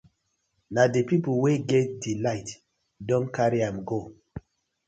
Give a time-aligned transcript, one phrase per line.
[0.73, 2.49] Na di pipus wey get di light
[3.07, 3.99] don karry am go.